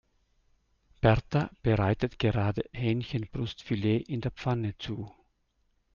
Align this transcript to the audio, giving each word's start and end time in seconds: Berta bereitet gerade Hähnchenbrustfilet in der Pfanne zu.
Berta 0.99 1.51
bereitet 1.61 2.17
gerade 2.17 2.63
Hähnchenbrustfilet 2.73 3.97
in 4.09 4.21
der 4.21 4.31
Pfanne 4.31 4.75
zu. 4.79 5.13